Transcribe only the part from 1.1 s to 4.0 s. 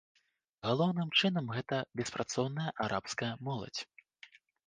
чынам гэта беспрацоўная арабская моладзь.